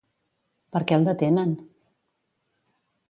[0.75, 1.53] Per què el detenen?